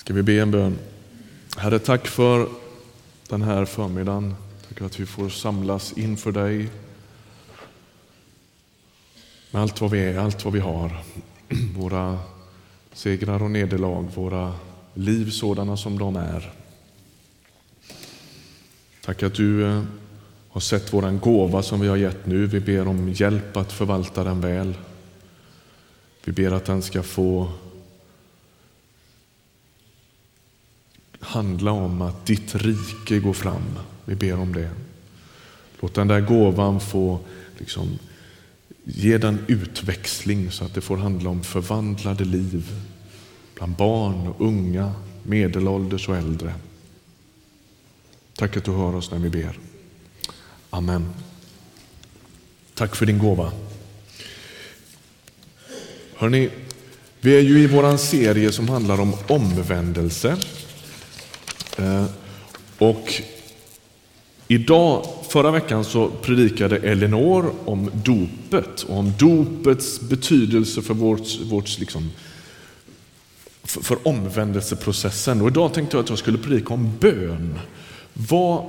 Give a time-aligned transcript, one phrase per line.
[0.00, 0.78] Ska vi be en bön?
[1.56, 2.48] Herre, tack för
[3.28, 4.34] den här förmiddagen.
[4.68, 6.68] Tack att vi får samlas inför dig
[9.50, 11.02] med allt vad vi är, allt vad vi har.
[11.76, 12.18] Våra
[12.92, 14.54] segrar och nederlag, våra
[14.94, 16.52] liv sådana som de är.
[19.04, 19.82] Tack att du eh,
[20.50, 22.46] har sett våran gåva som vi har gett nu.
[22.46, 24.74] Vi ber om hjälp att förvalta den väl.
[26.24, 27.52] Vi ber att den ska få
[31.30, 33.78] handla om att ditt rike går fram.
[34.04, 34.70] Vi ber om det.
[35.80, 37.20] Låt den där gåvan få
[37.58, 37.98] liksom,
[38.84, 42.70] ge den utväxling så att det får handla om förvandlade liv
[43.54, 46.54] bland barn och unga, medelålders och äldre.
[48.34, 49.58] Tack att du hör oss när vi ber.
[50.70, 51.10] Amen.
[52.74, 53.52] Tack för din gåva.
[56.16, 56.50] Hörrni,
[57.20, 60.36] vi är ju i vår serie som handlar om omvändelse.
[61.80, 62.04] Eh,
[62.78, 63.12] och
[64.48, 71.78] idag, förra veckan så predikade Elinor om dopet och om dopets betydelse för, vårt, vårt
[71.78, 72.10] liksom,
[73.62, 75.40] för, för omvändelseprocessen.
[75.40, 77.58] Och idag tänkte jag att jag skulle predika om bön.
[78.12, 78.64] Vad,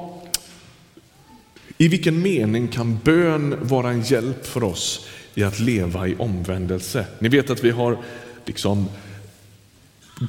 [1.77, 7.05] I vilken mening kan bön vara en hjälp för oss i att leva i omvändelse?
[7.19, 7.97] Ni vet att vi har
[8.45, 8.85] liksom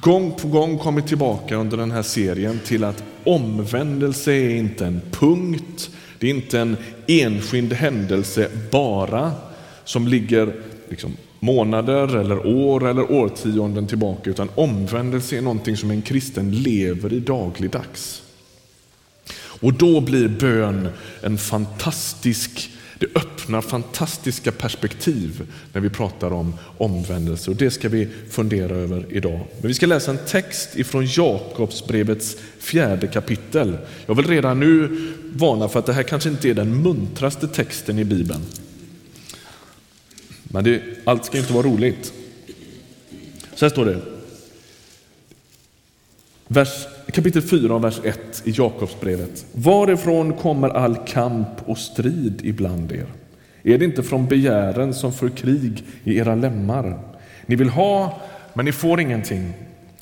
[0.01, 5.01] gång på gång kommit tillbaka under den här serien till att omvändelse är inte en
[5.11, 6.77] punkt, det är inte en
[7.07, 9.33] enskild händelse bara
[9.85, 10.55] som ligger
[10.89, 17.13] liksom månader eller år eller årtionden tillbaka, utan omvändelse är någonting som en kristen lever
[17.13, 18.23] i dagligdags.
[19.35, 20.89] Och då blir bön
[21.23, 28.09] en fantastisk det öppnar fantastiska perspektiv när vi pratar om omvändelse och det ska vi
[28.31, 29.41] fundera över idag.
[29.61, 33.79] Men vi ska läsa en text ifrån Jakobsbrevets fjärde kapitel.
[34.07, 37.99] Jag vill redan nu varna för att det här kanske inte är den muntraste texten
[37.99, 38.43] i Bibeln.
[40.43, 42.13] Men det, allt ska inte vara roligt.
[43.55, 44.01] Så här står det.
[46.49, 49.47] Vers kapitel 4, vers 1 i Jakobsbrevet.
[49.53, 53.22] Varifrån kommer all kamp och strid ibland er?
[53.63, 56.99] Är det inte från begären som för krig i era lemmar?
[57.47, 58.21] Ni vill ha,
[58.55, 59.53] men ni får ingenting.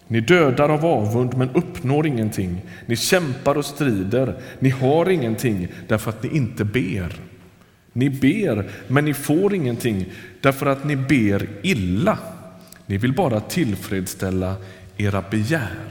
[0.07, 2.63] Ni dödar av avund, men uppnår ingenting.
[2.87, 4.35] Ni kämpar och strider.
[4.59, 7.21] Ni har ingenting därför att ni inte ber.
[7.93, 12.19] Ni ber, men ni får ingenting därför att ni ber illa.
[12.87, 14.57] Ni vill bara tillfredsställa
[14.97, 15.91] era begär.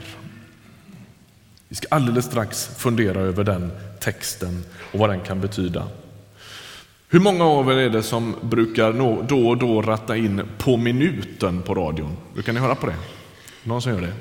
[1.68, 3.70] Vi ska alldeles strax fundera över den
[4.00, 5.88] texten och vad den kan betyda.
[7.12, 8.92] Hur många av er är det som brukar
[9.28, 12.16] då och då ratta in på minuten på radion?
[12.34, 12.94] Brukar ni höra på det?
[13.62, 14.12] Någon som gör det?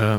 [0.00, 0.16] Eh,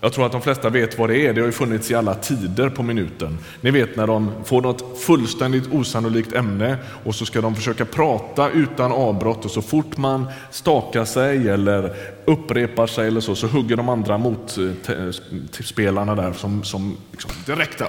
[0.00, 1.32] jag tror att de flesta vet vad det är.
[1.32, 3.38] Det har ju funnits i alla tider på minuten.
[3.60, 8.50] Ni vet när de får något fullständigt osannolikt ämne och så ska de försöka prata
[8.50, 11.94] utan avbrott och så fort man stakar sig eller
[12.24, 17.82] upprepar sig eller så, så hugger de andra motspelarna eh, där som, som liksom direkt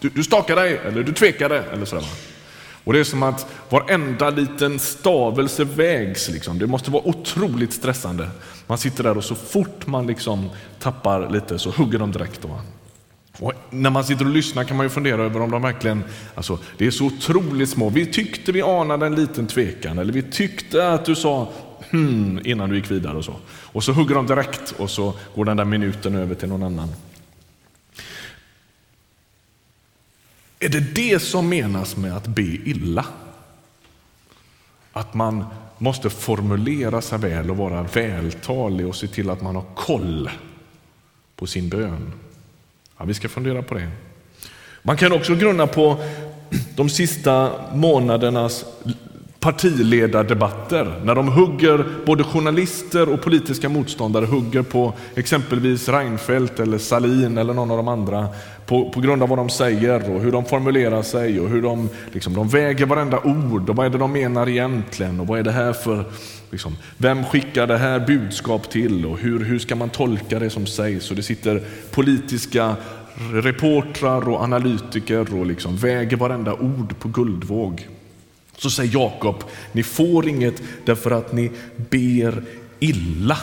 [0.00, 2.04] du, du stakar dig eller du tvekade eller sådär.
[2.84, 6.28] Och det är som att varenda liten stavelse vägs.
[6.28, 6.58] Liksom.
[6.58, 8.28] Det måste vara otroligt stressande.
[8.66, 12.44] Man sitter där och så fort man liksom tappar lite så hugger de direkt.
[12.44, 12.60] Va?
[13.38, 16.58] Och när man sitter och lyssnar kan man ju fundera över om de verkligen, alltså
[16.78, 17.88] det är så otroligt små.
[17.88, 21.48] Vi tyckte vi anade en liten tvekan eller vi tyckte att du sa
[21.90, 23.34] hmm innan du gick vidare och så.
[23.48, 26.88] Och så hugger de direkt och så går den där minuten över till någon annan.
[30.60, 33.06] Är det det som menas med att be illa?
[34.92, 35.44] Att man
[35.78, 40.30] måste formulera sig väl och vara vältalig och se till att man har koll
[41.36, 42.12] på sin bön.
[42.98, 43.90] Ja, vi ska fundera på det.
[44.82, 46.04] Man kan också grunna på
[46.76, 48.64] de sista månadernas
[49.40, 57.38] partiledardebatter när de hugger, både journalister och politiska motståndare hugger på exempelvis Reinfeldt eller Salin
[57.38, 58.28] eller någon av de andra
[58.66, 61.88] på, på grund av vad de säger och hur de formulerar sig och hur de,
[62.12, 65.42] liksom, de väger varenda ord och vad är det de menar egentligen och vad är
[65.42, 66.04] det här för,
[66.50, 70.66] liksom, vem skickar det här budskap till och hur, hur ska man tolka det som
[70.66, 72.76] sägs och det sitter politiska
[73.32, 77.88] reportrar och analytiker och liksom väger varenda ord på guldvåg.
[78.60, 82.42] Så säger Jakob, ni får inget därför att ni ber
[82.78, 83.38] illa.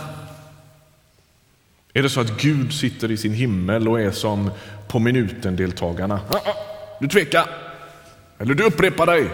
[1.94, 4.52] Är det så att Gud sitter i sin himmel och är som
[4.88, 6.20] på minuten-deltagarna?
[6.30, 6.56] Ah, ah,
[7.00, 7.50] du tvekar,
[8.38, 9.30] eller du upprepar dig,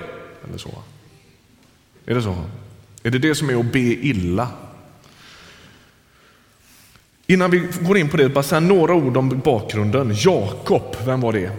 [0.47, 0.83] eller så.
[2.05, 2.35] Är det så?
[3.03, 4.47] Är det det som är att be illa?
[7.27, 10.13] Innan vi går in på det, bara säga några ord om bakgrunden.
[10.15, 11.51] Jakob, vem var det?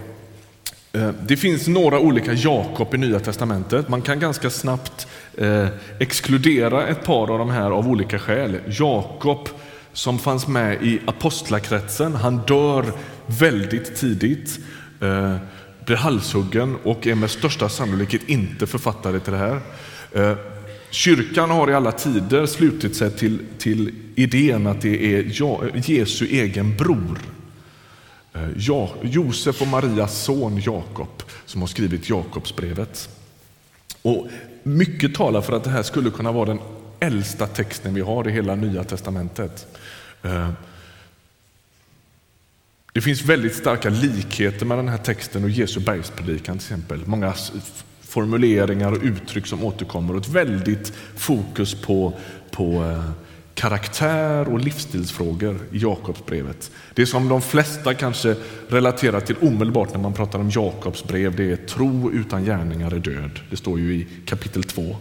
[0.94, 3.88] Eh, det finns några olika Jakob i Nya Testamentet.
[3.88, 5.06] Man kan ganska snabbt
[5.38, 5.66] eh,
[5.98, 8.56] exkludera ett par av de här av olika skäl.
[8.66, 9.48] Jakob
[9.92, 12.84] som fanns med i apostlakretsen, han dör
[13.26, 14.58] väldigt tidigt,
[15.00, 15.36] eh,
[15.86, 19.60] blir halshuggen och är med största sannolikhet inte författare till det här.
[20.12, 20.36] Eh,
[20.90, 26.76] kyrkan har i alla tider slutit sig till, till idén att det är Jesu egen
[26.76, 27.18] bror
[28.34, 33.08] Eh, ja, Josef och Marias son Jakob som har skrivit Jakobsbrevet.
[34.02, 34.28] Och
[34.62, 36.60] mycket talar för att det här skulle kunna vara den
[37.00, 39.66] äldsta texten vi har i hela Nya testamentet.
[40.22, 40.50] Eh,
[42.92, 47.06] det finns väldigt starka likheter med den här texten och Jesu bergspredikan till exempel.
[47.06, 47.34] Många
[48.00, 52.12] formuleringar och uttryck som återkommer och ett väldigt fokus på,
[52.50, 53.10] på eh,
[53.54, 56.70] karaktär och livsstilsfrågor i Jakobsbrevet.
[56.94, 58.36] Det som de flesta kanske
[58.68, 62.98] relaterar till omedelbart när man pratar om Jakobs brev, det är tro utan gärningar är
[62.98, 63.40] död.
[63.50, 64.82] Det står ju i kapitel 2.
[64.82, 64.96] Okej,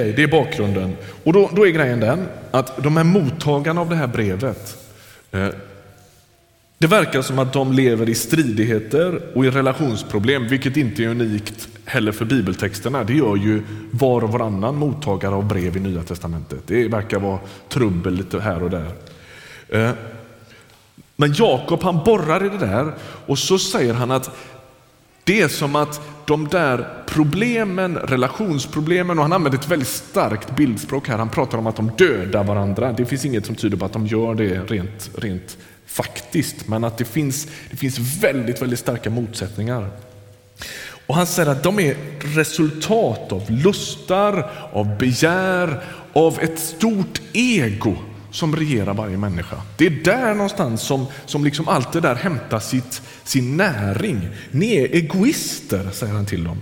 [0.00, 0.96] okay, det är bakgrunden.
[1.24, 4.76] Och då, då, är grejen den att de här mottagarna av det här brevet,
[5.32, 5.48] eh,
[6.78, 11.68] det verkar som att de lever i stridigheter och i relationsproblem, vilket inte är unikt
[11.84, 13.04] heller för bibeltexterna.
[13.04, 16.62] Det gör ju var och varannan mottagare av brev i Nya Testamentet.
[16.66, 17.38] Det verkar vara
[17.68, 18.90] trubbel lite här och där.
[19.68, 19.90] Eh,
[21.16, 22.94] men Jakob han borrar i det där
[23.26, 24.30] och så säger han att
[25.24, 31.08] det är som att de där problemen, relationsproblemen, och han använder ett väldigt starkt bildspråk
[31.08, 31.18] här.
[31.18, 32.92] Han pratar om att de dödar varandra.
[32.92, 36.98] Det finns inget som tyder på att de gör det rent, rent faktiskt, men att
[36.98, 39.90] det finns, det finns väldigt, väldigt starka motsättningar.
[41.06, 45.82] Och han säger att de är resultat av lustar, av begär,
[46.12, 47.96] av ett stort ego
[48.30, 49.56] som regerar varje människa.
[49.76, 54.28] Det är där någonstans som, som liksom allt det där hämtar sitt, sin näring.
[54.50, 56.60] Ni är egoister, säger han till dem.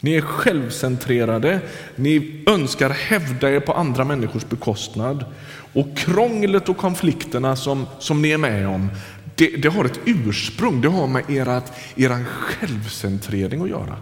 [0.00, 1.60] Ni är självcentrerade,
[1.96, 5.24] ni önskar hävda er på andra människors bekostnad.
[5.72, 8.88] Och krånglet och konflikterna som, som ni är med om,
[9.34, 13.96] det, det har ett ursprung, det har med ert, er självcentrering att göra.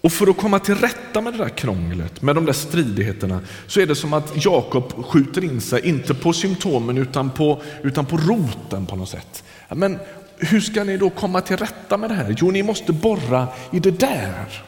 [0.00, 3.80] Och för att komma till rätta med det där krånglet, med de där stridigheterna, så
[3.80, 8.16] är det som att Jakob skjuter in sig, inte på symptomen utan på, utan på
[8.16, 9.44] roten på något sätt.
[9.68, 9.98] Men
[10.38, 12.34] hur ska ni då komma till rätta med det här?
[12.38, 14.62] Jo, ni måste borra i det där.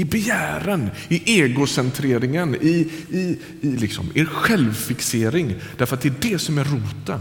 [0.00, 5.54] I begären, i egocentreringen, i, i, i liksom er självfixering.
[5.76, 7.20] Därför att det är det som är roten.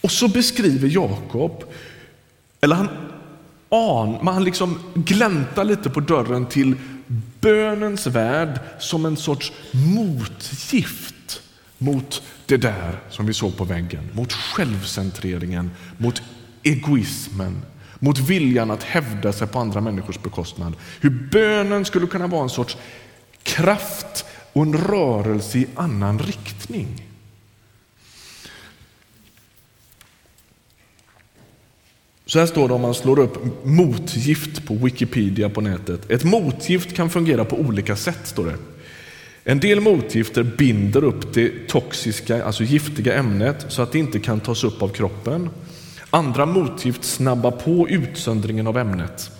[0.00, 1.64] Och så beskriver Jakob,
[2.60, 2.88] eller han
[3.68, 6.74] an, man liksom gläntar lite på dörren till
[7.40, 11.42] bönens värld som en sorts motgift
[11.78, 16.22] mot det där som vi såg på väggen, mot självcentreringen, mot
[16.62, 17.62] egoismen,
[18.04, 20.72] mot viljan att hävda sig på andra människors bekostnad.
[21.00, 22.76] Hur bönen skulle kunna vara en sorts
[23.42, 26.86] kraft och en rörelse i annan riktning.
[32.26, 36.10] Så här står det om man slår upp motgift på Wikipedia på nätet.
[36.10, 38.56] Ett motgift kan fungera på olika sätt, står det.
[39.44, 44.40] En del motgifter binder upp det toxiska, alltså giftiga ämnet så att det inte kan
[44.40, 45.50] tas upp av kroppen.
[46.14, 49.30] Andra motgift snabbar på utsöndringen av ämnet.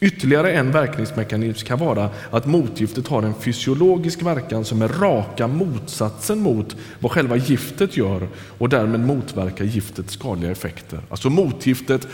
[0.00, 6.40] Ytterligare en verkningsmekanism kan vara att motgiftet har en fysiologisk verkan som är raka motsatsen
[6.40, 11.00] mot vad själva giftet gör och därmed motverkar giftets skadliga effekter.
[11.08, 12.08] Alltså motgiftet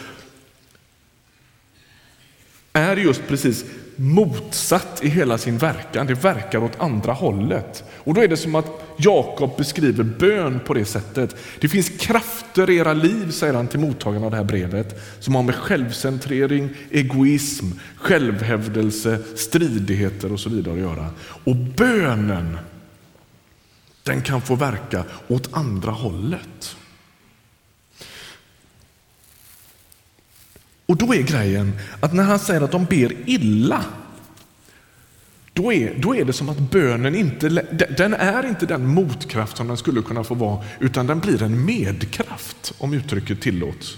[2.73, 3.65] är just precis
[3.97, 6.07] motsatt i hela sin verkan.
[6.07, 7.85] Det verkar åt andra hållet.
[7.95, 11.37] Och då är det som att Jakob beskriver bön på det sättet.
[11.61, 15.35] Det finns krafter i era liv, säger han till mottagarna av det här brevet, som
[15.35, 21.11] har med självcentrering, egoism, självhävdelse, stridigheter och så vidare att göra.
[21.45, 22.59] Och bönen,
[24.03, 26.77] den kan få verka åt andra hållet.
[30.87, 33.85] Och då är grejen att när han säger att de ber illa,
[35.57, 37.49] då är, då är det som att bönen inte,
[37.97, 41.65] den är inte den motkraft som den skulle kunna få vara, utan den blir en
[41.65, 43.97] medkraft, om uttrycket tillåts.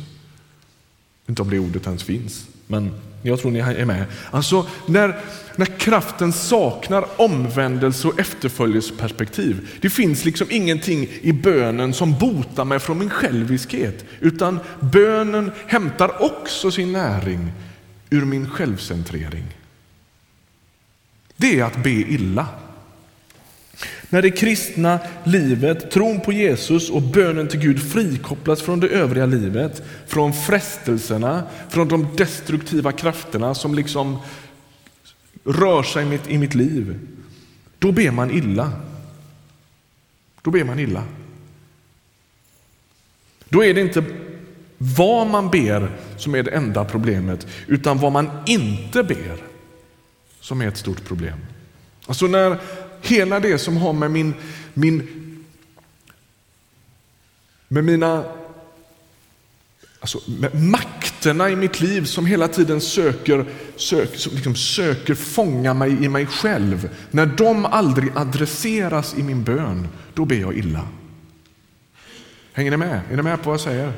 [1.26, 2.90] Inte om det ordet ens finns, men
[3.22, 4.04] jag tror ni är med.
[4.30, 5.20] Alltså när,
[5.56, 9.68] när kraften saknar omvändelse och efterföljelseperspektiv.
[9.80, 16.22] Det finns liksom ingenting i bönen som botar mig från min själviskhet, utan bönen hämtar
[16.22, 17.52] också sin näring
[18.10, 19.57] ur min självcentrering
[21.38, 22.46] det är att be illa.
[24.08, 29.26] När det kristna livet, tron på Jesus och bönen till Gud frikopplas från det övriga
[29.26, 34.18] livet, från frestelserna, från de destruktiva krafterna som liksom
[35.44, 36.98] rör sig i mitt, i mitt liv,
[37.78, 38.72] då ber man illa.
[40.42, 41.04] Då ber man illa.
[43.48, 44.04] Då är det inte
[44.78, 49.47] vad man ber som är det enda problemet, utan vad man inte ber
[50.48, 51.38] som är ett stort problem.
[52.06, 52.58] Alltså när
[53.00, 54.34] hela det som har med min,
[54.74, 55.08] min
[57.68, 58.24] med mina
[60.00, 63.44] alltså med makterna i mitt liv som hela tiden söker,
[63.76, 66.90] söker, liksom söker fånga mig i mig själv.
[67.10, 70.88] När de aldrig adresseras i min bön, då ber jag illa.
[72.52, 73.00] Hänger ni med?
[73.10, 73.92] Är ni med på vad jag säger?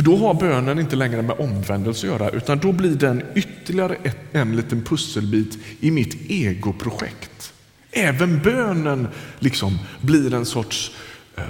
[0.00, 3.96] För då har bönen inte längre med omvändelse att göra, utan då blir den ytterligare
[4.02, 7.52] ett, en liten pusselbit i mitt egoprojekt.
[7.90, 10.96] Även bönen liksom blir en sorts
[11.36, 11.44] eh,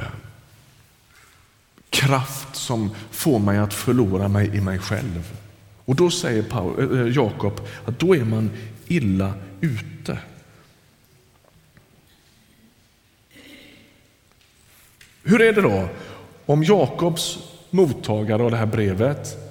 [1.91, 5.39] kraft som får mig att förlora mig i mig själv.
[5.85, 8.51] Och då säger Paul, eh, Jakob att då är man
[8.89, 10.19] illa ute.
[15.23, 15.89] Hur är det då
[16.47, 19.51] om Jakobs mottagare av det här brevet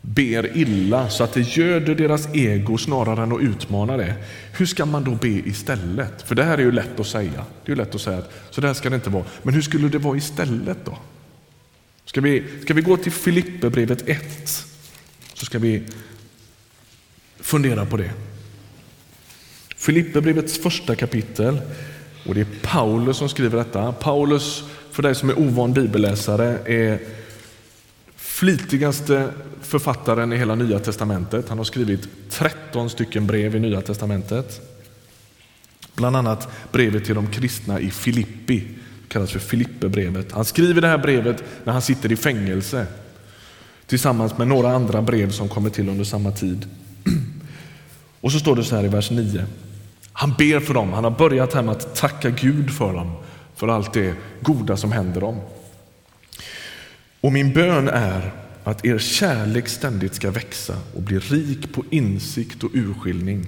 [0.00, 4.14] ber illa så att det göder deras ego snarare än att utmana det.
[4.52, 6.22] Hur ska man då be istället?
[6.22, 7.44] För det här är ju lätt att säga.
[7.64, 9.24] Det är lätt att säga att så där ska det inte vara.
[9.42, 10.98] Men hur skulle det vara istället då?
[12.04, 14.66] Ska vi, ska vi gå till Filipperbrevet 1
[15.34, 15.82] så ska vi
[17.40, 18.10] fundera på det.
[19.76, 21.60] Filipperbrevets första kapitel
[22.26, 23.92] och det är Paulus som skriver detta.
[23.92, 24.64] Paulus
[24.98, 26.98] för dig som är ovan bibelläsare, är
[28.16, 29.28] flitigaste
[29.62, 31.48] författaren i hela Nya Testamentet.
[31.48, 34.60] Han har skrivit 13 stycken brev i Nya Testamentet.
[35.94, 38.64] Bland annat brevet till de kristna i Filippi,
[39.08, 40.32] kallas för Filippebrevet.
[40.32, 42.86] Han skriver det här brevet när han sitter i fängelse
[43.86, 46.66] tillsammans med några andra brev som kommer till under samma tid.
[48.20, 49.46] Och så står det så här i vers 9.
[50.12, 50.92] Han ber för dem.
[50.92, 53.12] Han har börjat här med att tacka Gud för dem
[53.58, 55.40] för allt det goda som händer dem.
[57.20, 58.32] Och min bön är
[58.64, 63.46] att er kärlek ständigt ska växa och bli rik på insikt och urskiljning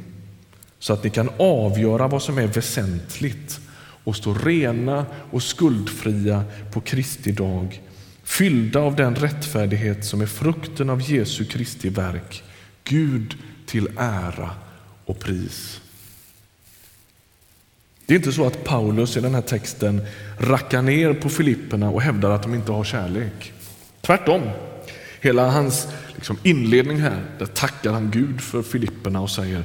[0.78, 3.60] så att ni kan avgöra vad som är väsentligt
[4.04, 7.82] och stå rena och skuldfria på Kristi dag
[8.24, 12.42] fyllda av den rättfärdighet som är frukten av Jesu Kristi verk
[12.84, 13.34] Gud
[13.66, 14.50] till ära
[15.04, 15.79] och pris.
[18.10, 20.06] Det är inte så att Paulus i den här texten
[20.38, 23.52] rackar ner på Filipperna och hävdar att de inte har kärlek.
[24.00, 24.42] Tvärtom.
[25.20, 29.64] Hela hans liksom, inledning här, där tackar han Gud för Filipperna och säger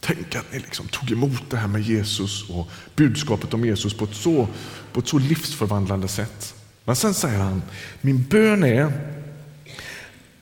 [0.00, 4.04] Tänk att ni liksom tog emot det här med Jesus och budskapet om Jesus på
[4.04, 4.48] ett, så,
[4.92, 6.54] på ett så livsförvandlande sätt.
[6.84, 7.62] Men sen säger han,
[8.00, 8.92] min bön är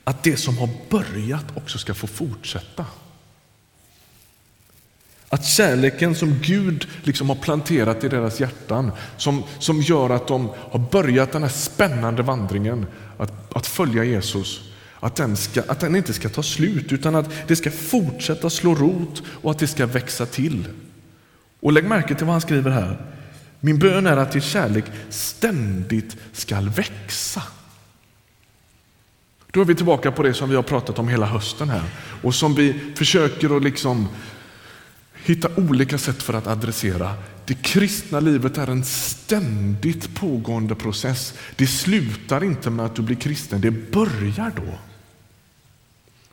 [0.04, 2.84] att det som har börjat också ska få fortsätta.
[5.28, 10.50] Att kärleken som Gud liksom har planterat i deras hjärtan, som, som gör att de
[10.70, 12.86] har börjat den här spännande vandringen
[13.18, 14.60] att, att följa Jesus,
[15.00, 18.74] att den, ska, att den inte ska ta slut utan att det ska fortsätta slå
[18.74, 20.68] rot och att det ska växa till.
[21.60, 22.98] Och lägg märke till vad han skriver här.
[23.60, 27.42] Min bön är att din kärlek ständigt ska växa.
[29.50, 31.82] Då är vi tillbaka på det som vi har pratat om hela hösten här
[32.22, 34.08] och som vi försöker att liksom
[35.26, 37.14] hitta olika sätt för att adressera.
[37.44, 41.34] Det kristna livet är en ständigt pågående process.
[41.56, 44.78] Det slutar inte med att du blir kristen, det börjar då.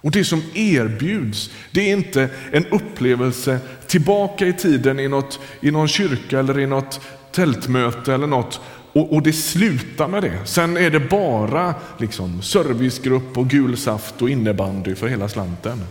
[0.01, 5.71] Och Det som erbjuds det är inte en upplevelse tillbaka i tiden i, något, i
[5.71, 8.62] någon kyrka eller i något tältmöte eller något
[8.93, 10.39] och, och det slutar med det.
[10.45, 15.81] Sen är det bara liksom, servicegrupp och gul saft och innebandy för hela slanten.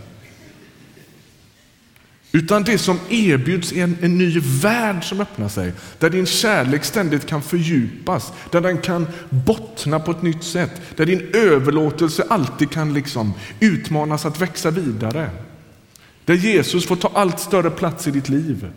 [2.33, 6.85] Utan det som erbjuds är en, en ny värld som öppnar sig, där din kärlek
[6.85, 12.71] ständigt kan fördjupas, där den kan bottna på ett nytt sätt, där din överlåtelse alltid
[12.71, 15.31] kan liksom utmanas att växa vidare.
[16.25, 18.73] Där Jesus får ta allt större plats i ditt liv.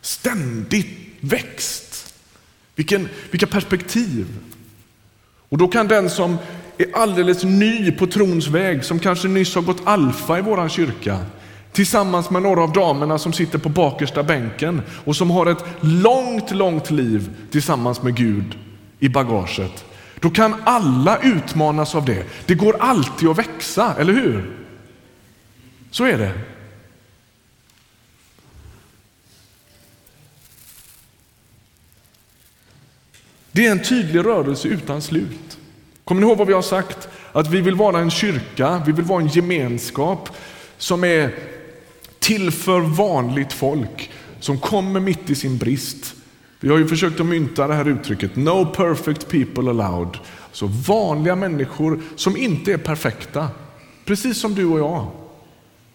[0.00, 2.14] Ständigt växt.
[2.74, 4.26] Vilken, vilka perspektiv.
[5.48, 6.38] Och då kan den som
[6.78, 11.18] är alldeles ny på trons väg, som kanske nyss har gått alfa i våran kyrka,
[11.72, 16.50] tillsammans med några av damerna som sitter på bakersta bänken och som har ett långt,
[16.50, 18.58] långt liv tillsammans med Gud
[18.98, 19.84] i bagaget.
[20.20, 22.24] Då kan alla utmanas av det.
[22.46, 24.56] Det går alltid att växa, eller hur?
[25.90, 26.32] Så är det.
[33.52, 35.58] Det är en tydlig rörelse utan slut.
[36.06, 37.08] Kommer ni ihåg vad vi har sagt?
[37.32, 40.28] Att vi vill vara en kyrka, vi vill vara en gemenskap
[40.78, 41.34] som är
[42.18, 44.10] till för vanligt folk
[44.40, 46.14] som kommer mitt i sin brist.
[46.60, 50.18] Vi har ju försökt att mynta det här uttrycket, no perfect people allowed.
[50.52, 53.48] Så vanliga människor som inte är perfekta,
[54.04, 55.10] precis som du och jag.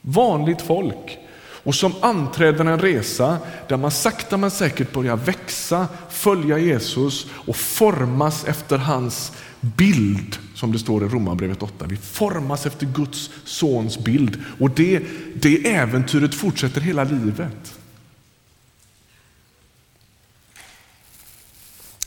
[0.01, 1.17] Vanligt folk
[1.63, 3.37] och som anträder en resa
[3.67, 10.71] där man sakta men säkert börjar växa, följa Jesus och formas efter hans bild, som
[10.71, 11.85] det står i Romarbrevet 8.
[11.85, 15.03] Vi formas efter Guds sons bild och det,
[15.35, 17.79] det äventyret fortsätter hela livet.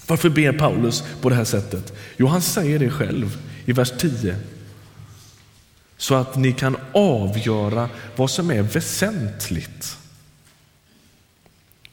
[0.06, 1.92] Varför ber Paulus på det här sättet?
[2.16, 4.36] Jo, han säger det själv i vers 10
[5.96, 9.98] så att ni kan avgöra vad som är väsentligt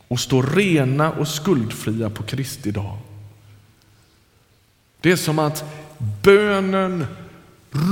[0.08, 2.98] och stå rena och skuldfria på Kristi dag.
[5.01, 5.63] Det är som att
[6.24, 7.05] bönen,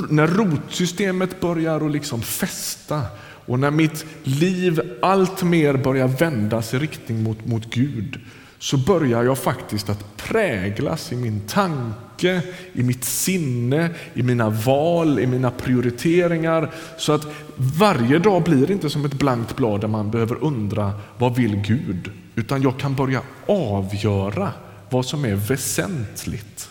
[0.09, 6.79] när rotsystemet börjar att liksom fästa och när mitt liv allt mer börjar vändas i
[6.79, 8.19] riktning mot, mot Gud
[8.59, 12.41] så börjar jag faktiskt att präglas i min tanke,
[12.73, 16.71] i mitt sinne, i mina val, i mina prioriteringar.
[16.97, 21.35] Så att varje dag blir inte som ett blankt blad där man behöver undra vad
[21.35, 22.11] vill Gud?
[22.35, 24.51] Utan jag kan börja avgöra
[24.89, 26.69] vad som är väsentligt.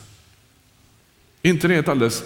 [1.42, 2.24] Är inte det ett alldeles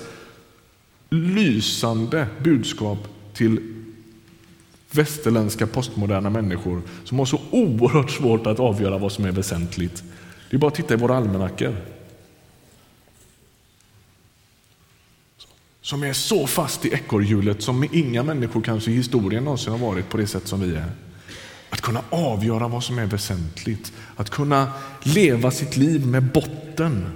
[1.10, 2.98] lysande budskap
[3.34, 3.60] till
[4.90, 10.04] västerländska postmoderna människor som har så oerhört svårt att avgöra vad som är väsentligt.
[10.50, 11.76] Det är bara att titta i våra almanackor.
[15.80, 20.08] Som är så fast i ekorrhjulet som inga människor kanske i historien någonsin har varit
[20.08, 20.92] på det sätt som vi är.
[21.70, 27.06] Att kunna avgöra vad som är väsentligt, att kunna leva sitt liv med botten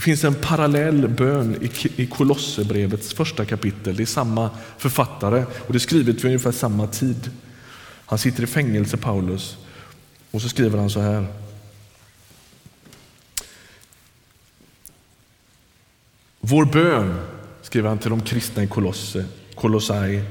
[0.00, 3.96] Det finns en parallell bön i Kolosserbrevets första kapitel.
[3.96, 7.30] Det är samma författare och det är skrivet vid ungefär samma tid.
[8.06, 9.56] Han sitter i fängelse, Paulus,
[10.30, 11.26] och så skriver han så här.
[16.40, 17.20] Vår bön,
[17.62, 20.22] skriver han till de kristna i Kolosse, Kolossai,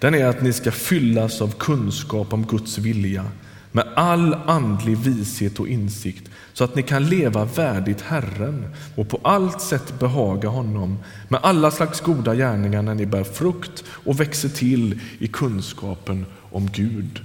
[0.00, 3.30] den är att ni ska fyllas av kunskap om Guds vilja
[3.76, 9.20] med all andlig vishet och insikt så att ni kan leva värdigt Herren och på
[9.22, 14.48] allt sätt behaga honom med alla slags goda gärningar när ni bär frukt och växer
[14.48, 17.20] till i kunskapen om Gud.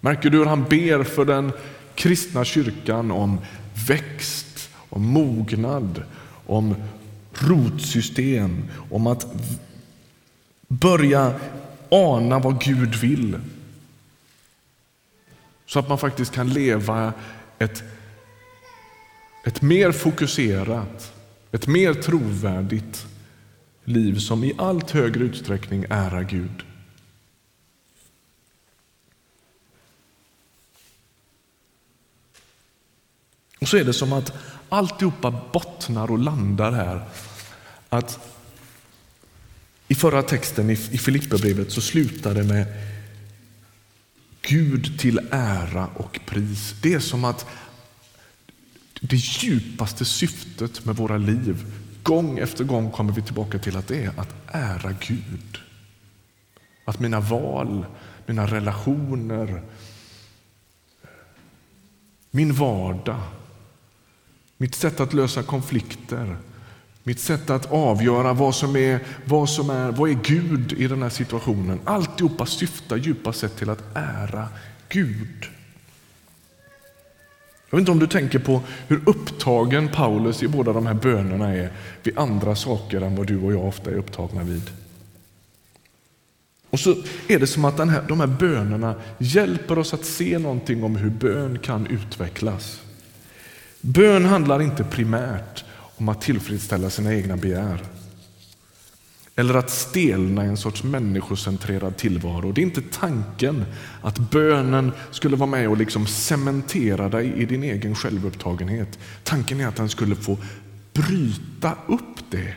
[0.00, 1.52] Märker du hur han ber för den
[1.94, 3.38] kristna kyrkan om
[3.88, 6.02] växt, om mognad,
[6.46, 6.74] om
[7.34, 9.26] rotsystem, om att
[10.68, 11.32] börja
[11.88, 13.36] ana vad Gud vill.
[15.70, 17.12] Så att man faktiskt kan leva
[17.58, 17.82] ett
[19.44, 21.12] ett mer fokuserat,
[21.52, 23.06] ett mer trovärdigt
[23.84, 26.62] liv som i allt högre utsträckning ärar Gud.
[33.60, 34.32] Och så är det som att
[34.68, 37.08] alltihopa bottnar och landar här.
[37.88, 38.18] Att
[39.88, 42.66] I förra texten i Filipperbrevet så slutar det med
[44.50, 46.74] Gud till ära och pris.
[46.82, 47.46] Det är som att
[49.00, 51.64] det djupaste syftet med våra liv,
[52.02, 55.58] gång efter gång kommer vi tillbaka till att det är att ära Gud.
[56.84, 57.86] Att mina val,
[58.26, 59.62] mina relationer,
[62.30, 63.20] min vardag,
[64.56, 66.36] mitt sätt att lösa konflikter,
[67.10, 71.02] mitt sätt att avgöra vad som är, vad som är, vad är Gud i den
[71.02, 71.80] här situationen.
[71.84, 74.48] Alltihopa syftar djupast sett till att ära
[74.88, 75.44] Gud.
[77.70, 81.54] Jag vet inte om du tänker på hur upptagen Paulus i båda de här bönerna
[81.54, 84.70] är vid andra saker än vad du och jag ofta är upptagna vid.
[86.70, 86.94] Och så
[87.28, 90.96] är det som att den här, de här bönerna hjälper oss att se någonting om
[90.96, 92.80] hur bön kan utvecklas.
[93.80, 95.64] Bön handlar inte primärt
[96.00, 97.80] om att tillfredsställa sina egna begär
[99.36, 102.52] eller att stelna i en sorts människocentrerad tillvaro.
[102.52, 103.64] Det är inte tanken
[104.02, 108.98] att bönen skulle vara med och liksom cementera dig i din egen självupptagenhet.
[109.24, 110.38] Tanken är att den skulle få
[110.92, 112.54] bryta upp det.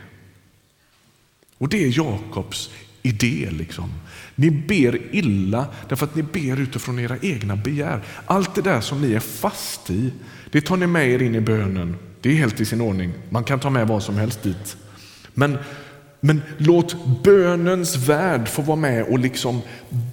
[1.58, 2.70] Och det är Jakobs
[3.02, 3.48] idé.
[3.50, 3.92] Liksom.
[4.34, 8.02] Ni ber illa därför att ni ber utifrån era egna begär.
[8.26, 10.12] Allt det där som ni är fast i,
[10.50, 11.96] det tar ni med er in i bönen.
[12.24, 13.12] Det är helt i sin ordning.
[13.30, 14.76] Man kan ta med vad som helst dit.
[15.34, 15.58] Men,
[16.20, 19.62] men låt bönens värld få vara med och liksom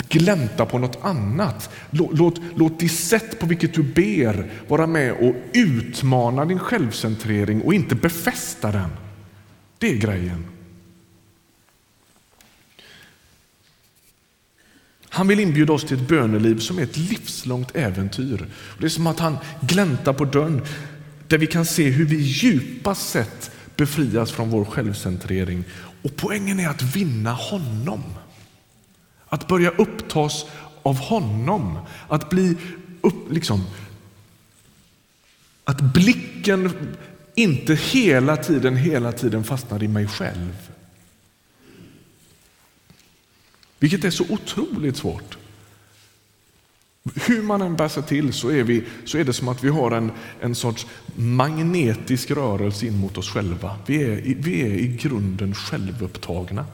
[0.10, 1.70] glänta på något annat.
[1.90, 7.62] Låt, låt, låt det sätt på vilket du ber vara med och utmana din självcentrering
[7.62, 8.90] och inte befästa den.
[9.78, 10.46] Det är grejen.
[15.10, 18.48] Han vill inbjuda oss till ett böneliv som är ett livslångt äventyr.
[18.80, 20.62] Det är som att han gläntar på dörren
[21.32, 25.64] där vi kan se hur vi djupast sett befrias från vår självcentrering.
[26.02, 28.04] Och poängen är att vinna honom.
[29.28, 30.46] Att börja upptas
[30.84, 31.80] av honom.
[32.08, 32.58] Att bli
[33.02, 33.64] upp, liksom,
[35.64, 36.72] att blicken
[37.36, 40.72] inte hela tiden, hela tiden fastnar i mig själv.
[43.80, 45.38] Vilket är så otroligt svårt.
[47.04, 49.70] Hur man än bär sig till så är, vi, så är det som att vi
[49.70, 50.12] har en,
[50.42, 53.76] en sorts magnetisk rörelse in mot oss själva.
[53.86, 56.66] Vi är, vi är i grunden självupptagna.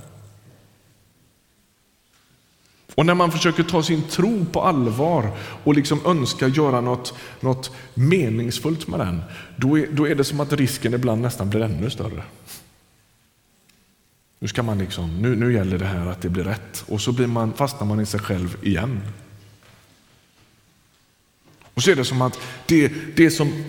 [2.96, 5.32] Och när man försöker ta sin tro på allvar
[5.64, 9.22] och liksom önskar göra något, något meningsfullt med den,
[9.56, 12.24] då är, då är det som att risken ibland nästan blir ännu större.
[14.40, 17.12] Nu, ska man liksom, nu, nu gäller det här att det blir rätt och så
[17.12, 19.02] blir man, fastnar man i sig själv igen.
[21.78, 23.64] Och så är det som att det, det som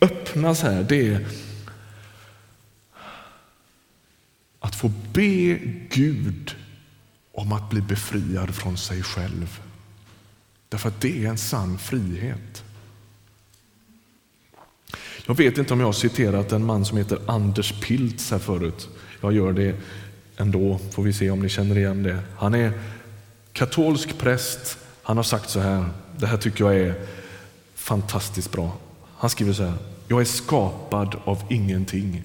[0.00, 1.26] öppnas här, det är
[4.60, 5.58] att få be
[5.90, 6.56] Gud
[7.32, 9.60] om att bli befriad från sig själv.
[10.68, 12.64] Därför att det är en sann frihet.
[15.26, 18.88] Jag vet inte om jag har citerat en man som heter Anders Piltz här förut.
[19.20, 19.76] Jag gör det
[20.36, 22.18] ändå, får vi se om ni känner igen det.
[22.36, 22.72] Han är
[23.52, 24.78] katolsk präst.
[25.02, 27.17] Han har sagt så här, det här tycker jag är
[27.88, 28.76] fantastiskt bra.
[29.16, 29.74] Han skriver så här,
[30.08, 32.22] jag är skapad av ingenting.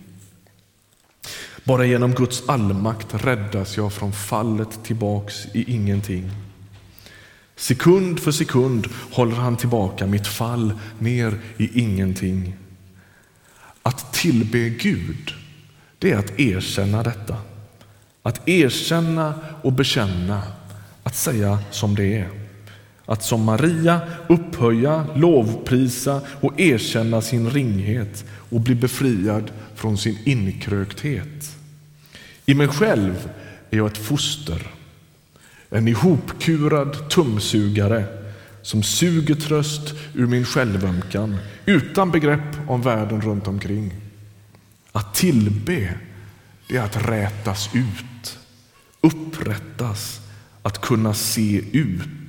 [1.63, 6.31] Bara genom Guds allmakt räddas jag från fallet tillbaks i ingenting.
[7.55, 12.55] Sekund för sekund håller han tillbaka mitt fall ner i ingenting.
[13.83, 15.33] Att tillbe Gud,
[15.99, 17.37] det är att erkänna detta.
[18.23, 20.43] Att erkänna och bekänna,
[21.03, 22.42] att säga som det är.
[23.05, 31.55] Att som Maria upphöja, lovprisa och erkänna sin ringhet och bli befriad från sin inkrökthet.
[32.45, 33.29] I mig själv
[33.69, 34.67] är jag ett foster,
[35.69, 38.05] en ihopkurad tumsugare
[38.61, 43.93] som suger tröst ur min självömkan utan begrepp om världen runt omkring.
[44.91, 45.93] Att tillbe,
[46.67, 48.39] det är att rätas ut,
[49.01, 50.21] upprättas,
[50.61, 52.22] att kunna se ut,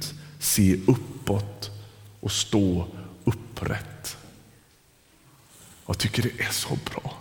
[0.45, 1.71] se uppåt
[2.21, 2.87] och stå
[3.25, 4.17] upprätt.
[5.87, 7.15] Jag tycker det är så bra.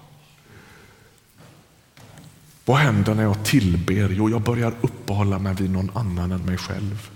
[2.65, 4.09] Vad händer när jag tillber?
[4.09, 7.09] Jo, jag börjar uppehålla mig vid någon annan än mig själv.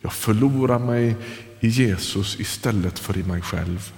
[0.00, 1.16] Jag förlorar mig
[1.60, 3.92] i Jesus istället för i mig själv.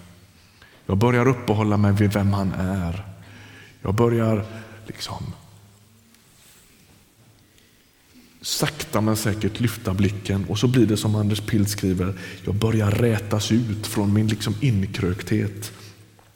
[0.87, 3.05] Jag börjar uppehålla mig vid vem han är.
[3.83, 4.45] Jag börjar
[4.87, 5.35] liksom
[8.45, 12.91] sakta men säkert lyfta blicken och så blir det som Anders Pilt skriver, jag börjar
[12.91, 15.73] rätas ut från min liksom inkrökthet.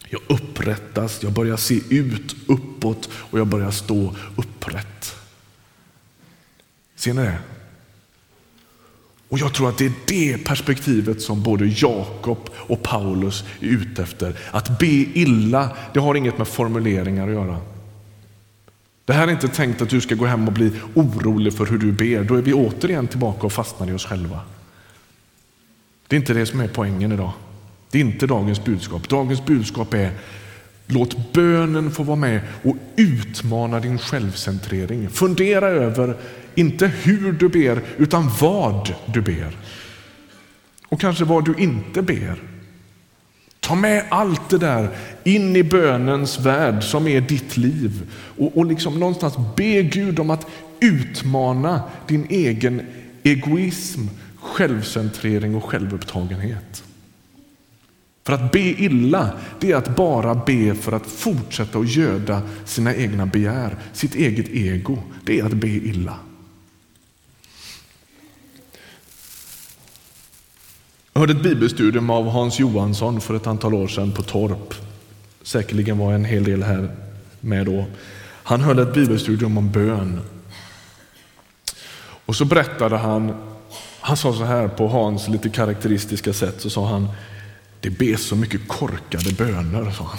[0.09, 5.17] Jag upprättas, jag börjar se ut uppåt och jag börjar stå upprätt.
[6.97, 7.39] Ser ni det?
[9.29, 14.03] Och Jag tror att det är det perspektivet som både Jakob och Paulus är ute
[14.03, 14.39] efter.
[14.51, 17.61] Att be illa, det har inget med formuleringar att göra.
[19.09, 21.79] Det här är inte tänkt att du ska gå hem och bli orolig för hur
[21.79, 22.25] du ber.
[22.25, 24.41] Då är vi återigen tillbaka och fastnar i oss själva.
[26.07, 27.33] Det är inte det som är poängen idag.
[27.91, 29.09] Det är inte dagens budskap.
[29.09, 30.11] Dagens budskap är
[30.87, 35.09] låt bönen få vara med och utmana din självcentrering.
[35.11, 36.17] Fundera över,
[36.55, 39.57] inte hur du ber, utan vad du ber.
[40.89, 42.43] Och kanske vad du inte ber.
[43.61, 44.91] Ta med allt det där
[45.29, 50.31] in i bönens värld som är ditt liv och, och liksom någonstans be Gud om
[50.31, 50.47] att
[50.81, 52.83] utmana din egen
[53.23, 54.01] egoism,
[54.37, 56.83] självcentrering och självupptagenhet.
[58.25, 62.95] För att be illa, det är att bara be för att fortsätta att göda sina
[62.95, 64.99] egna begär, sitt eget ego.
[65.25, 66.19] Det är att be illa.
[71.13, 74.88] Jag hörde ett bibelstudium av Hans Johansson för ett antal år sedan på Torp.
[75.49, 76.89] Säkerligen var en hel del här
[77.41, 77.87] med då.
[78.43, 80.21] Han höll ett bibelstudium om bön.
[82.27, 83.35] Och så berättade han,
[84.01, 87.09] han sa så här på Hans lite karaktäristiska sätt, så sa han,
[87.81, 90.19] det bes så mycket korkade böner, sa han.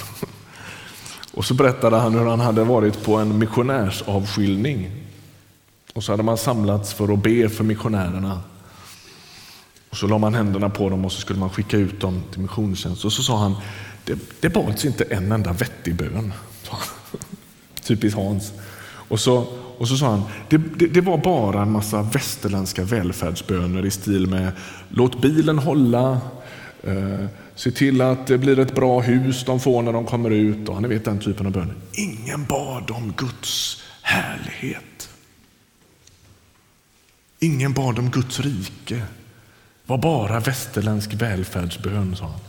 [1.34, 4.92] Och så berättade han hur han hade varit på en missionärsavskiljning.
[5.94, 8.42] Och så hade man samlats för att be för missionärerna.
[9.90, 12.42] Och så la man händerna på dem och så skulle man skicka ut dem till
[12.42, 13.06] missionstjänst.
[13.06, 13.56] Och så sa han,
[14.06, 16.34] det, det bads inte en enda vettig bön.
[17.84, 18.54] Typiskt Hans.
[19.10, 19.38] Och så,
[19.78, 24.28] och så sa han, det, det, det, var bara en massa västerländska välfärdsböner i stil
[24.28, 24.52] med
[24.90, 26.22] låt bilen hålla,
[26.84, 30.70] eh, se till att det blir ett bra hus de får när de kommer ut.
[30.70, 31.76] Och ni vet den typen av böner.
[31.92, 35.10] Ingen bad om Guds härlighet.
[37.40, 39.04] Ingen bad om Guds rike Det
[39.86, 42.40] var bara västerländsk välfärdsbön, sa han.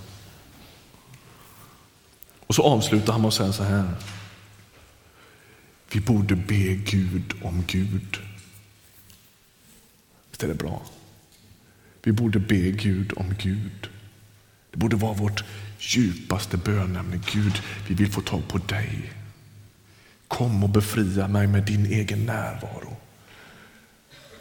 [2.51, 3.95] Och så avslutar han med att säga så här.
[5.93, 8.19] Vi borde be Gud om Gud.
[10.31, 10.83] Visst är det bra?
[12.03, 13.89] Vi borde be Gud om Gud.
[14.71, 15.45] Det borde vara vårt
[15.79, 17.21] djupaste bönämne.
[17.33, 19.13] Gud, vi vill få tag på dig.
[20.29, 22.97] Kom och befria mig med din egen närvaro.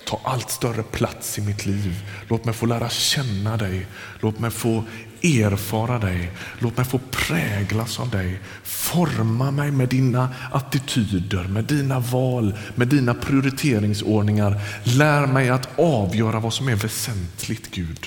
[0.09, 1.95] Ta allt större plats i mitt liv.
[2.27, 3.87] Låt mig få lära känna dig.
[4.19, 4.83] Låt mig få
[5.21, 6.31] erfara dig.
[6.59, 8.39] Låt mig få präglas av dig.
[8.63, 14.61] Forma mig med dina attityder, med dina val, med dina prioriteringsordningar.
[14.83, 18.05] Lär mig att avgöra vad som är väsentligt, Gud.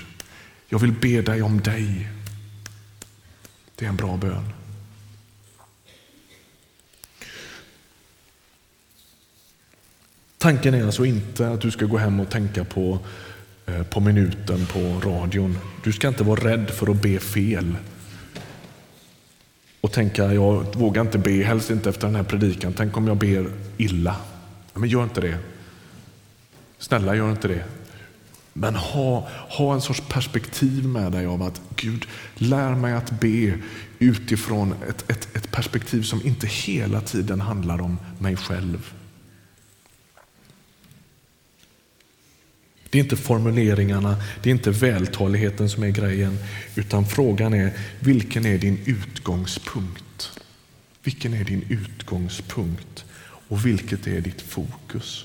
[0.69, 2.09] Jag vill be dig om dig.
[3.77, 4.62] Det är en bra bön.
[10.43, 12.99] Tanken är alltså inte att du ska gå hem och tänka på,
[13.67, 15.59] eh, på minuten på radion.
[15.85, 17.77] Du ska inte vara rädd för att be fel.
[19.81, 22.73] Och tänka, jag vågar inte be, helst inte efter den här predikan.
[22.73, 24.17] Tänk om jag ber illa.
[24.75, 25.39] Men gör inte det.
[26.79, 27.65] Snälla, gör inte det.
[28.53, 33.55] Men ha, ha en sorts perspektiv med dig av att Gud, lär mig att be
[33.99, 38.93] utifrån ett, ett, ett perspektiv som inte hela tiden handlar om mig själv.
[42.93, 46.39] Det är inte formuleringarna, det är inte vältaligheten som är grejen,
[46.75, 50.41] utan frågan är vilken är din utgångspunkt?
[51.03, 53.05] Vilken är din utgångspunkt
[53.49, 55.25] och vilket är ditt fokus?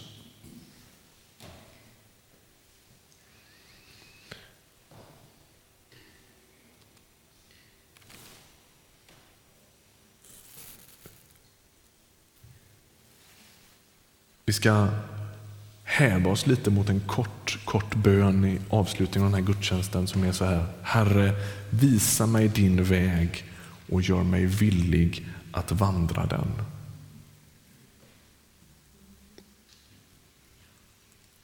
[14.46, 14.88] Vi ska
[15.98, 20.24] häva oss lite mot en kort, kort bön i avslutningen av den här gudstjänsten som
[20.24, 20.66] är så här.
[20.82, 21.34] Herre,
[21.70, 23.44] visa mig din väg
[23.90, 26.48] och gör mig villig att vandra den.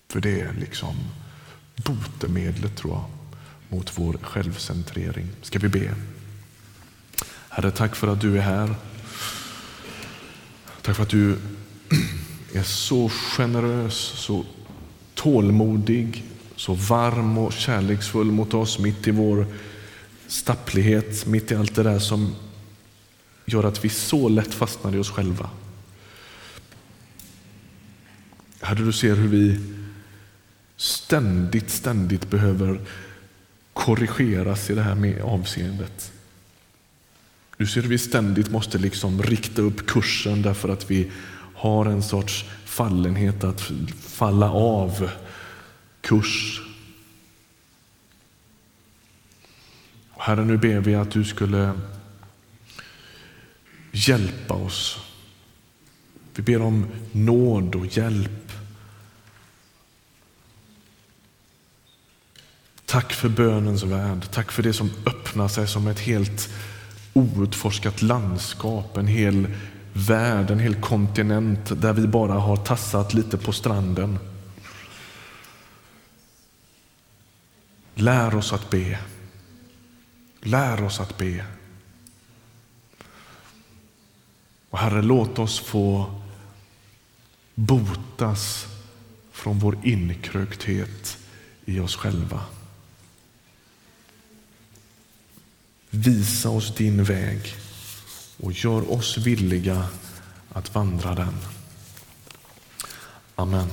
[0.09, 0.95] För det är liksom
[1.75, 3.05] botemedlet tror jag
[3.69, 5.27] mot vår självcentrering.
[5.41, 5.95] Ska vi be?
[7.49, 8.75] Herre, tack för att du är här.
[10.81, 11.37] Tack för att du
[12.53, 14.45] är så generös, så
[15.13, 16.23] tålmodig,
[16.55, 19.45] så varm och kärleksfull mot oss mitt i vår
[20.27, 22.35] stapplighet, mitt i allt det där som
[23.45, 25.49] gör att vi så lätt fastnar i oss själva.
[28.61, 29.59] Herre, du ser hur vi
[30.77, 32.81] ständigt, ständigt behöver
[33.73, 36.11] korrigeras i det här med avseendet.
[37.57, 41.11] Du ser hur vi ständigt måste liksom rikta upp kursen därför att vi
[41.63, 43.62] har en sorts fallenhet att
[43.99, 45.10] falla av
[46.02, 46.62] kurs.
[50.17, 51.80] Herre, nu ber vi att du skulle
[53.91, 54.99] hjälpa oss.
[56.36, 58.52] Vi ber om nåd och hjälp.
[62.86, 64.32] Tack för bönens värld.
[64.32, 66.49] Tack för det som öppnar sig som ett helt
[67.13, 69.47] outforskat landskap, en hel
[69.93, 74.19] värld, en hel kontinent där vi bara har tassat lite på stranden.
[77.95, 78.99] Lär oss att be.
[80.41, 81.45] Lär oss att be.
[84.69, 86.19] Och Herre, låt oss få
[87.56, 88.65] botas
[89.32, 91.17] från vår inkrökthet
[91.65, 92.39] i oss själva.
[95.89, 97.56] Visa oss din väg
[98.43, 99.88] och gör oss villiga
[100.53, 101.34] att vandra den.
[103.36, 103.67] Amen.